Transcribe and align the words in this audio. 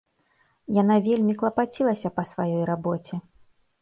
Яна 0.81 0.95
вельмі 1.07 1.37
клапацілася 1.41 2.13
па 2.19 2.23
сваёй 2.31 2.63
рабоце. 2.71 3.15